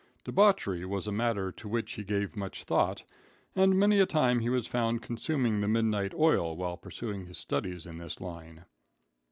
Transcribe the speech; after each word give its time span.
Debauchery 0.23 0.83
was 0.83 1.05
a 1.05 1.11
matter 1.11 1.51
to 1.51 1.67
which 1.67 1.91
he 1.93 2.03
gave 2.03 2.35
much 2.35 2.63
thought, 2.63 3.03
and 3.55 3.77
many 3.77 3.99
a 3.99 4.05
time 4.07 4.39
he 4.39 4.49
was 4.49 4.65
found 4.65 5.03
consuming 5.03 5.61
the 5.61 5.67
midnight 5.67 6.11
oil 6.15 6.55
while 6.57 6.75
pursuing 6.75 7.27
his 7.27 7.37
studies 7.37 7.85
in 7.85 7.99
this 7.99 8.19
line. 8.19 8.65